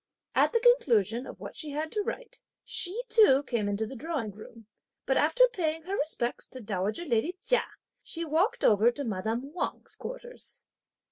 At 0.33 0.51
the 0.51 0.59
conclusion 0.59 1.27
of 1.27 1.39
what 1.39 1.55
she 1.55 1.69
had 1.73 1.91
to 1.91 2.01
write, 2.01 2.41
she 2.65 3.03
too 3.07 3.43
came 3.43 3.69
into 3.69 3.85
the 3.85 3.95
drawing 3.95 4.31
room; 4.31 4.65
but 5.05 5.15
after 5.15 5.43
paying 5.53 5.83
her 5.83 5.95
respects 5.95 6.47
to 6.47 6.59
dowager 6.59 7.05
lady 7.05 7.37
Chia, 7.43 7.65
she 8.01 8.25
walked 8.25 8.63
over 8.63 8.89
to 8.89 9.03
madame 9.03 9.53
Wang's 9.53 9.95
quarters. 9.95 10.65